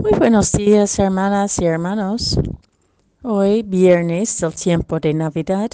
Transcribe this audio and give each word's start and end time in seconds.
Muy 0.00 0.12
buenos 0.16 0.52
días, 0.52 0.96
hermanas 1.00 1.58
y 1.58 1.64
hermanos. 1.64 2.38
Hoy, 3.22 3.64
viernes 3.64 4.38
del 4.40 4.54
tiempo 4.54 5.00
de 5.00 5.12
Navidad, 5.12 5.70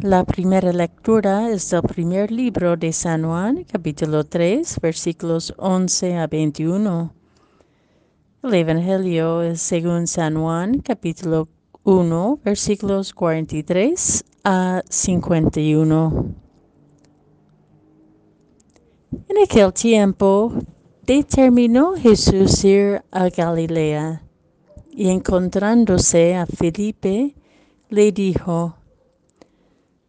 la 0.00 0.24
primera 0.24 0.72
lectura 0.72 1.48
es 1.50 1.70
del 1.70 1.82
primer 1.82 2.32
libro 2.32 2.76
de 2.76 2.92
San 2.92 3.22
Juan, 3.22 3.62
capítulo 3.62 4.24
3, 4.24 4.80
versículos 4.80 5.54
11 5.56 6.16
a 6.16 6.26
21. 6.26 7.14
El 8.42 8.54
Evangelio 8.54 9.42
es 9.42 9.60
según 9.60 10.08
San 10.08 10.34
Juan, 10.34 10.80
capítulo 10.80 11.48
1, 11.84 12.40
versículos 12.44 13.14
43 13.14 14.24
a 14.42 14.82
51. 14.88 16.34
En 19.28 19.42
aquel 19.42 19.72
tiempo 19.72 20.52
determinó 21.06 21.94
Jesús 21.94 22.64
ir 22.64 23.02
a 23.10 23.28
Galilea 23.28 24.22
y 24.90 25.10
encontrándose 25.10 26.34
a 26.34 26.46
Felipe, 26.46 27.34
le 27.90 28.12
dijo, 28.12 28.76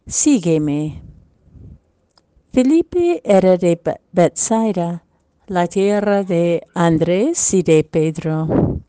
Sígueme. 0.06 1.02
Felipe 2.52 3.20
era 3.24 3.56
de 3.56 3.78
Bethsaida, 4.12 5.04
la 5.46 5.66
tierra 5.66 6.22
de 6.22 6.66
Andrés 6.74 7.52
y 7.52 7.62
de 7.62 7.84
Pedro. 7.84 8.80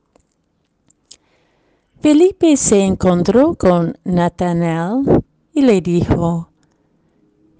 Felipe 1.99 2.55
se 2.55 2.83
encontró 2.83 3.55
con 3.55 3.97
Natanael 4.05 5.23
y 5.53 5.61
le 5.63 5.81
dijo, 5.81 6.46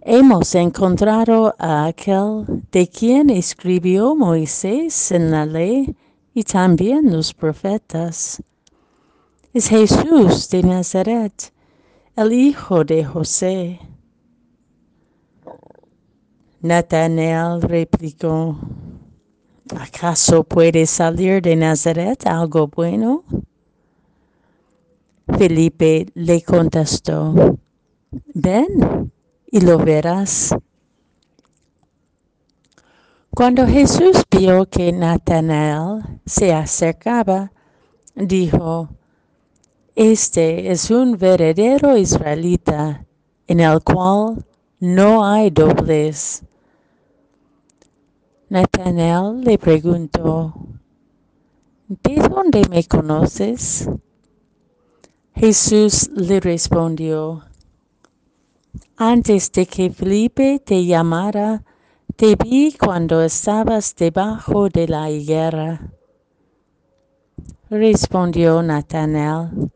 Hemos 0.09 0.55
encontrado 0.55 1.53
a 1.59 1.85
aquel 1.87 2.45
de 2.71 2.87
quien 2.87 3.29
escribió 3.29 4.15
Moisés 4.15 5.11
en 5.11 5.31
la 5.31 5.45
ley 5.45 5.97
y 6.33 6.43
también 6.43 7.11
los 7.11 7.33
profetas. 7.33 8.41
Es 9.53 9.67
Jesús 9.67 10.47
de 10.47 10.63
Nazaret, 10.63 11.51
el 12.15 12.31
hijo 12.31 12.85
de 12.85 13.03
José. 13.03 13.81
Natanael 16.61 17.61
replicó, 17.61 18.57
¿acaso 19.77 20.45
puede 20.45 20.85
salir 20.85 21.41
de 21.41 21.57
Nazaret 21.57 22.25
algo 22.25 22.69
bueno? 22.69 23.25
Felipe 25.37 26.05
le 26.13 26.41
contestó, 26.43 27.57
ven 28.33 29.11
y 29.49 29.61
lo 29.61 29.77
verás. 29.77 30.55
Cuando 33.31 33.67
Jesús 33.67 34.23
vio 34.31 34.67
que 34.67 34.91
Natanael 34.91 36.01
se 36.25 36.53
acercaba, 36.53 37.51
dijo, 38.15 38.89
Este 39.95 40.71
es 40.71 40.89
un 40.89 41.17
verdadero 41.17 41.95
israelita 41.97 43.05
en 43.47 43.59
el 43.59 43.83
cual 43.83 44.43
no 44.79 45.23
hay 45.23 45.51
doblez. 45.51 46.43
Natanael 48.49 49.41
le 49.41 49.57
preguntó, 49.57 50.53
¿De 51.87 52.15
dónde 52.15 52.67
me 52.69 52.83
conoces? 52.83 53.87
Jesús 55.35 56.09
le 56.15 56.39
respondió, 56.39 57.46
antes 58.95 59.51
de 59.51 59.65
que 59.65 59.89
Felipe 59.89 60.59
te 60.63 60.85
llamara, 60.85 61.63
te 62.15 62.35
vi 62.35 62.73
cuando 62.73 63.21
estabas 63.21 63.95
debajo 63.95 64.69
de 64.69 64.87
la 64.87 65.09
higuera. 65.09 65.91
Respondió 67.69 68.61
Natanael, 68.63 69.71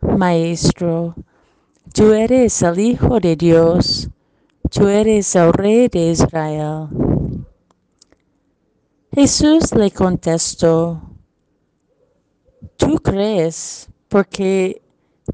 Maestro, 0.00 1.14
tú 1.92 2.12
eres 2.12 2.62
el 2.62 2.78
Hijo 2.78 3.20
de 3.20 3.36
Dios, 3.36 4.08
tú 4.70 4.88
eres 4.88 5.34
el 5.36 5.52
Rey 5.52 5.88
de 5.88 6.10
Israel. 6.10 6.88
Jesús 9.12 9.74
le 9.74 9.90
contestó, 9.90 11.02
Tú 12.80 12.96
crees 12.96 13.90
porque 14.08 14.80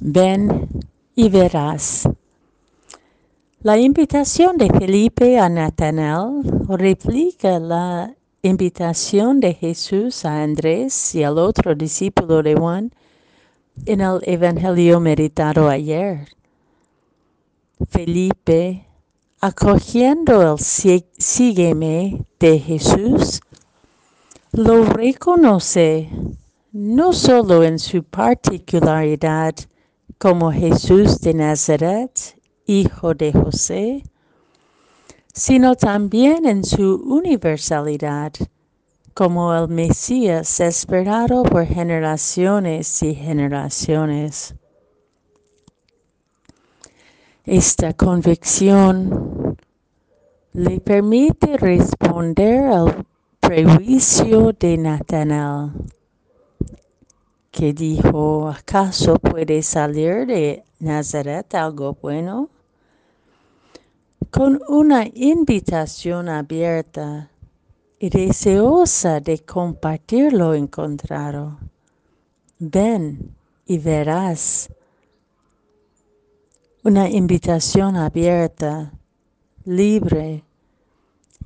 Ven 0.00 0.68
y 1.16 1.28
verás. 1.28 2.08
La 3.62 3.76
invitación 3.76 4.56
de 4.56 4.68
Felipe 4.70 5.40
a 5.40 5.48
Natanael 5.48 6.42
replica 6.68 7.58
la 7.58 8.14
invitación 8.42 9.40
de 9.40 9.54
Jesús 9.54 10.24
a 10.24 10.44
Andrés 10.44 11.16
y 11.16 11.24
al 11.24 11.36
otro 11.38 11.74
discípulo 11.74 12.44
de 12.44 12.54
Juan 12.54 12.92
en 13.86 14.00
el 14.00 14.20
Evangelio 14.22 15.00
meditado 15.00 15.68
ayer. 15.68 16.28
Felipe, 17.90 18.86
acogiendo 19.40 20.52
el 20.52 20.58
sígueme 20.58 22.24
de 22.38 22.58
Jesús, 22.60 23.40
lo 24.52 24.84
reconoce 24.84 26.08
no 26.70 27.12
solo 27.12 27.64
en 27.64 27.80
su 27.80 28.04
particularidad, 28.04 29.56
como 30.18 30.50
Jesús 30.52 31.20
de 31.20 31.32
Nazaret, 31.32 32.36
hijo 32.66 33.14
de 33.14 33.32
José, 33.32 34.02
sino 35.32 35.76
también 35.76 36.44
en 36.44 36.64
su 36.64 36.96
universalidad, 36.96 38.32
como 39.14 39.54
el 39.54 39.68
Mesías 39.68 40.58
esperado 40.58 41.44
por 41.44 41.64
generaciones 41.66 43.02
y 43.02 43.14
generaciones. 43.14 44.54
Esta 47.44 47.94
convicción 47.94 49.56
le 50.52 50.80
permite 50.80 51.56
responder 51.56 52.64
al 52.66 53.06
prejuicio 53.40 54.52
de 54.52 54.76
Natanael 54.76 55.70
que 57.50 57.72
dijo, 57.72 58.48
¿acaso 58.48 59.18
puede 59.18 59.62
salir 59.62 60.26
de 60.26 60.64
Nazaret 60.78 61.54
algo 61.54 61.96
bueno? 62.00 62.50
Con 64.30 64.60
una 64.68 65.06
invitación 65.14 66.28
abierta 66.28 67.30
y 67.98 68.10
deseosa 68.10 69.20
de 69.20 69.40
compartir 69.40 70.32
lo 70.32 70.54
encontrado. 70.54 71.58
Ven 72.58 73.34
y 73.66 73.78
verás. 73.78 74.70
Una 76.84 77.08
invitación 77.08 77.96
abierta, 77.96 78.92
libre, 79.64 80.44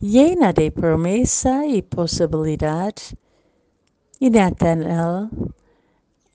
llena 0.00 0.52
de 0.52 0.70
promesa 0.70 1.66
y 1.66 1.82
posibilidad. 1.82 2.94
Y 4.18 4.30
Nathanael 4.30 5.30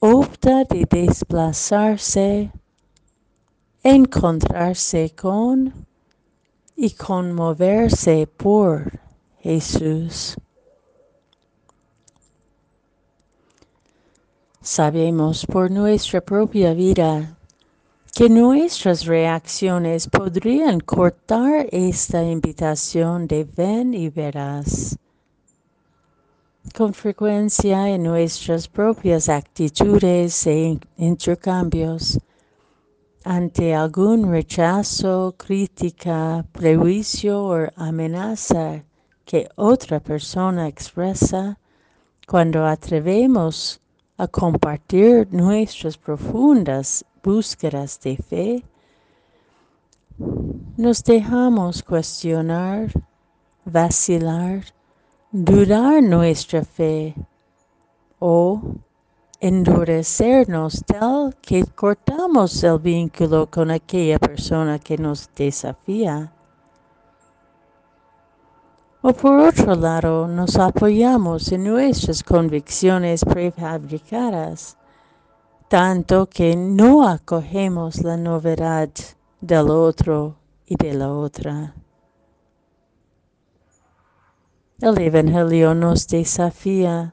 opta 0.00 0.64
de 0.64 0.84
desplazarse, 0.84 2.52
encontrarse 3.82 5.10
con 5.10 5.86
y 6.76 6.90
conmoverse 6.90 8.28
por 8.28 9.00
Jesús. 9.40 10.36
Sabemos 14.60 15.44
por 15.46 15.70
nuestra 15.70 16.20
propia 16.20 16.74
vida 16.74 17.36
que 18.14 18.28
nuestras 18.28 19.04
reacciones 19.06 20.06
podrían 20.06 20.78
cortar 20.80 21.66
esta 21.72 22.22
invitación 22.22 23.26
de 23.26 23.44
ven 23.44 23.94
y 23.94 24.10
verás 24.10 24.96
con 26.78 26.94
frecuencia 26.94 27.88
en 27.88 28.04
nuestras 28.04 28.68
propias 28.68 29.28
actitudes 29.28 30.46
e 30.46 30.78
intercambios. 30.96 32.20
Ante 33.24 33.74
algún 33.74 34.30
rechazo, 34.30 35.34
crítica, 35.36 36.46
prejuicio 36.52 37.42
o 37.42 37.68
amenaza 37.74 38.84
que 39.24 39.48
otra 39.56 39.98
persona 39.98 40.68
expresa 40.68 41.58
cuando 42.28 42.64
atrevemos 42.64 43.80
a 44.16 44.28
compartir 44.28 45.26
nuestras 45.32 45.98
profundas 45.98 47.04
búsquedas 47.24 47.98
de 47.98 48.16
fe, 48.18 48.64
nos 50.76 51.02
dejamos 51.02 51.82
cuestionar, 51.82 52.92
vacilar, 53.64 54.77
dudar 55.30 56.02
nuestra 56.02 56.64
fe 56.64 57.14
o 58.18 58.60
endurecernos 59.40 60.82
tal 60.86 61.36
que 61.42 61.64
cortamos 61.64 62.64
el 62.64 62.78
vínculo 62.78 63.46
con 63.50 63.70
aquella 63.70 64.18
persona 64.18 64.78
que 64.78 64.96
nos 64.96 65.28
desafía. 65.36 66.32
O 69.02 69.12
por 69.12 69.38
otro 69.38 69.74
lado, 69.74 70.26
nos 70.26 70.56
apoyamos 70.56 71.52
en 71.52 71.64
nuestras 71.64 72.24
convicciones 72.24 73.24
prefabricadas, 73.24 74.76
tanto 75.68 76.26
que 76.26 76.56
no 76.56 77.06
acogemos 77.06 78.02
la 78.02 78.16
novedad 78.16 78.88
del 79.40 79.70
otro 79.70 80.36
y 80.66 80.74
de 80.74 80.94
la 80.94 81.12
otra. 81.12 81.74
El 84.80 84.96
Evangelio 85.00 85.74
nos 85.74 86.06
desafía 86.06 87.12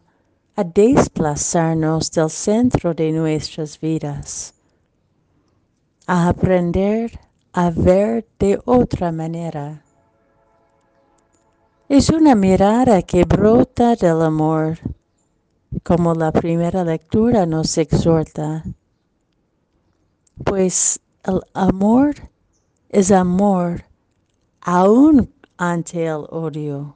a 0.55 0.63
desplazarnos 0.63 2.11
del 2.11 2.29
centro 2.29 2.93
de 2.93 3.11
nuestras 3.11 3.79
vidas, 3.79 4.53
a 6.05 6.29
aprender 6.29 7.19
a 7.53 7.71
ver 7.71 8.27
de 8.37 8.61
otra 8.65 9.11
manera. 9.11 9.83
Es 11.89 12.11
una 12.11 12.35
mirada 12.35 13.01
que 13.01 13.23
brota 13.23 13.95
del 13.95 14.21
amor, 14.21 14.77
como 15.81 16.13
la 16.13 16.31
primera 16.31 16.83
lectura 16.83 17.47
nos 17.47 17.79
exhorta, 17.79 18.63
pues 20.43 20.99
el 21.23 21.41
amor 21.55 22.13
es 22.89 23.09
amor 23.09 23.85
aún 24.61 25.33
ante 25.57 26.05
el 26.05 26.27
odio. 26.29 26.95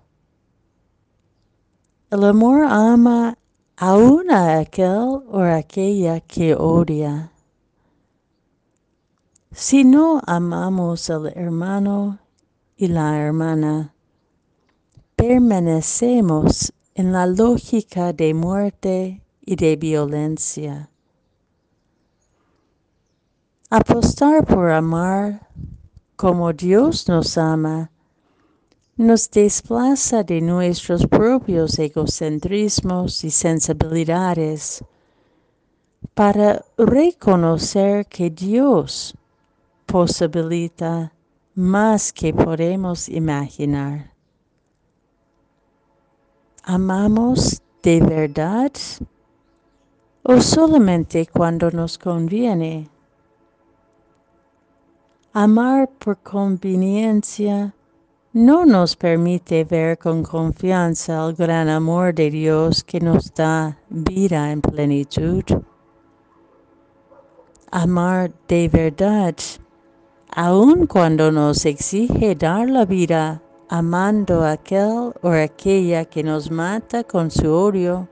El 2.12 2.24
amor 2.24 2.66
ama 2.68 3.38
aún 3.78 4.32
a 4.32 4.58
aquel 4.58 5.22
o 5.30 5.42
aquella 5.42 6.20
que 6.22 6.56
odia. 6.56 7.32
Si 9.52 9.84
no 9.84 10.20
amamos 10.26 11.12
al 11.12 11.28
hermano 11.28 12.18
y 12.76 12.88
la 12.88 13.16
hermana, 13.16 13.94
permanecemos 15.16 16.74
en 16.96 17.12
la 17.12 17.28
lógica 17.28 18.12
de 18.12 18.34
muerte 18.34 19.22
y 19.42 19.56
de 19.56 19.76
violencia. 19.76 20.90
Apostar 23.70 24.48
por 24.48 24.72
amar 24.72 25.48
como 26.16 26.54
Dios 26.54 27.08
nos 27.08 27.38
ama 27.38 27.92
nos 29.00 29.32
desplaza 29.32 30.24
de 30.24 30.42
nuestros 30.42 31.08
propios 31.08 31.80
egocentrismos 31.80 33.24
y 33.24 33.32
sensibilidades 33.32 34.84
para 36.14 36.66
reconocer 36.78 38.06
que 38.08 38.30
Dios 38.30 39.16
posibilita 39.86 41.14
más 41.56 42.12
que 42.12 42.34
podemos 42.34 43.08
imaginar. 43.08 44.14
¿Amamos 46.64 47.62
de 47.82 48.02
verdad 48.02 48.74
o 50.24 50.42
solamente 50.42 51.26
cuando 51.26 51.72
nos 51.72 51.98
conviene? 51.98 52.90
Amar 55.32 55.88
por 55.88 56.18
conveniencia 56.18 57.74
no 58.34 58.64
nos 58.64 58.96
permite 58.96 59.64
ver 59.64 59.98
con 59.98 60.22
confianza 60.22 61.26
el 61.26 61.34
gran 61.34 61.68
amor 61.68 62.14
de 62.14 62.30
Dios 62.30 62.84
que 62.84 63.00
nos 63.00 63.34
da 63.34 63.76
vida 63.90 64.52
en 64.52 64.62
plenitud. 64.62 65.44
Amar 67.72 68.32
de 68.48 68.70
verdad, 68.70 69.36
aun 70.36 70.86
cuando 70.86 71.32
nos 71.32 71.66
exige 71.66 72.36
dar 72.36 72.70
la 72.70 72.86
vida 72.86 73.42
amando 73.68 74.44
a 74.44 74.52
aquel 74.52 75.14
o 75.24 75.30
aquella 75.30 76.06
que 76.06 76.24
nos 76.24 76.52
mata 76.52 77.04
con 77.04 77.32
su 77.32 77.52
odio, 77.52 78.08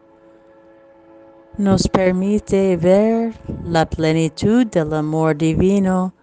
nos 1.60 1.88
permite 1.88 2.76
ver 2.78 3.36
la 3.64 3.86
plenitud 3.86 4.66
del 4.66 4.94
amor 4.94 5.38
divino 5.38 6.14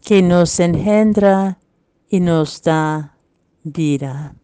que 0.00 0.22
nos 0.22 0.60
engendra 0.60 1.58
y 2.08 2.20
nos 2.20 2.62
da 2.62 3.13
vida. 3.64 4.36